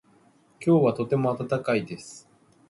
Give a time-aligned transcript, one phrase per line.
[0.65, 2.27] 今日はとても暖かいです。